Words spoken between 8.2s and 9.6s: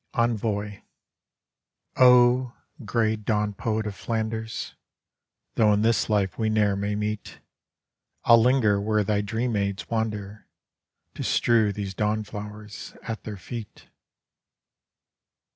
I'll linger where thy dream